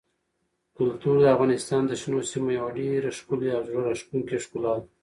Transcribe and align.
کلتور 0.77 1.15
د 1.21 1.25
افغانستان 1.35 1.81
د 1.87 1.91
شنو 2.01 2.19
سیمو 2.31 2.49
یوه 2.59 2.69
ډېره 2.79 3.09
ښکلې 3.17 3.49
او 3.55 3.61
زړه 3.67 3.79
راښکونکې 3.87 4.37
ښکلا 4.45 4.73
ده. 4.81 4.85